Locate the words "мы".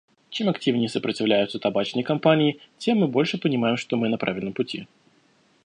3.01-3.07, 3.97-4.09